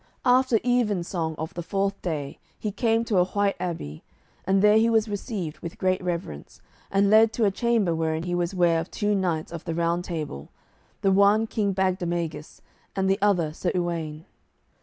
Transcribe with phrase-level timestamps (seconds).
[0.25, 4.01] After even song of the fourth day he came to a white abbey,
[4.45, 8.33] and there he was received with great reverence, and led to a chamber wherein he
[8.33, 10.49] was ware of two knights of the Round Table,
[11.01, 12.61] the one King Bagdemagus
[12.95, 14.25] and the other Sir Uwaine.